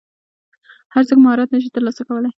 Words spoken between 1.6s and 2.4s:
ترلاسه کولی.